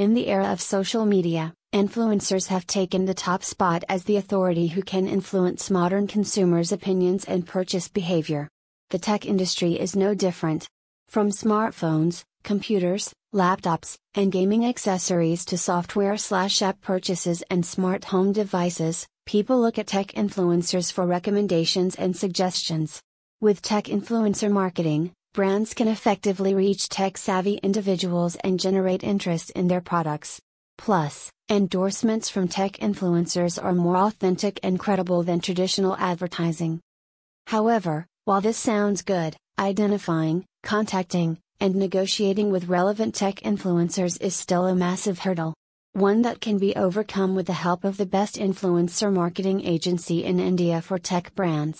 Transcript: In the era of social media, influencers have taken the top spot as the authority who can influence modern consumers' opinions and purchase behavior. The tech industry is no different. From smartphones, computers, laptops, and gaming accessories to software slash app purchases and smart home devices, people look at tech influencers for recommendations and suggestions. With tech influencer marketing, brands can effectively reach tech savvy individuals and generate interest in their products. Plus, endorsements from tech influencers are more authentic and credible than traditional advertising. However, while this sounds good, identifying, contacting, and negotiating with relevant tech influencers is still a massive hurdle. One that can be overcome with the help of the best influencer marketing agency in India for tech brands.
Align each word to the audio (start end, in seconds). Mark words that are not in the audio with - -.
In 0.00 0.14
the 0.14 0.28
era 0.28 0.50
of 0.50 0.62
social 0.62 1.04
media, 1.04 1.52
influencers 1.74 2.46
have 2.46 2.66
taken 2.66 3.04
the 3.04 3.12
top 3.12 3.44
spot 3.44 3.84
as 3.86 4.04
the 4.04 4.16
authority 4.16 4.68
who 4.68 4.80
can 4.80 5.06
influence 5.06 5.70
modern 5.70 6.06
consumers' 6.06 6.72
opinions 6.72 7.26
and 7.26 7.46
purchase 7.46 7.86
behavior. 7.86 8.48
The 8.88 8.98
tech 8.98 9.26
industry 9.26 9.78
is 9.78 9.94
no 9.94 10.14
different. 10.14 10.66
From 11.08 11.28
smartphones, 11.28 12.24
computers, 12.44 13.12
laptops, 13.34 13.98
and 14.14 14.32
gaming 14.32 14.64
accessories 14.64 15.44
to 15.44 15.58
software 15.58 16.16
slash 16.16 16.62
app 16.62 16.80
purchases 16.80 17.42
and 17.50 17.66
smart 17.66 18.06
home 18.06 18.32
devices, 18.32 19.06
people 19.26 19.60
look 19.60 19.78
at 19.78 19.88
tech 19.88 20.12
influencers 20.12 20.90
for 20.90 21.04
recommendations 21.04 21.94
and 21.96 22.16
suggestions. 22.16 23.02
With 23.42 23.60
tech 23.60 23.84
influencer 23.84 24.50
marketing, 24.50 25.12
brands 25.32 25.74
can 25.74 25.86
effectively 25.86 26.54
reach 26.54 26.88
tech 26.88 27.16
savvy 27.16 27.54
individuals 27.62 28.34
and 28.36 28.58
generate 28.58 29.04
interest 29.04 29.50
in 29.50 29.68
their 29.68 29.80
products. 29.80 30.40
Plus, 30.76 31.30
endorsements 31.48 32.28
from 32.28 32.48
tech 32.48 32.72
influencers 32.78 33.62
are 33.62 33.74
more 33.74 33.96
authentic 33.96 34.58
and 34.64 34.80
credible 34.80 35.22
than 35.22 35.40
traditional 35.40 35.96
advertising. 35.98 36.80
However, 37.46 38.06
while 38.24 38.40
this 38.40 38.58
sounds 38.58 39.02
good, 39.02 39.36
identifying, 39.58 40.44
contacting, 40.64 41.38
and 41.60 41.76
negotiating 41.76 42.50
with 42.50 42.68
relevant 42.68 43.14
tech 43.14 43.36
influencers 43.40 44.20
is 44.20 44.34
still 44.34 44.66
a 44.66 44.74
massive 44.74 45.20
hurdle. 45.20 45.54
One 45.92 46.22
that 46.22 46.40
can 46.40 46.58
be 46.58 46.74
overcome 46.74 47.36
with 47.36 47.46
the 47.46 47.52
help 47.52 47.84
of 47.84 47.98
the 47.98 48.06
best 48.06 48.36
influencer 48.36 49.12
marketing 49.12 49.64
agency 49.64 50.24
in 50.24 50.40
India 50.40 50.80
for 50.80 50.98
tech 50.98 51.34
brands. 51.36 51.78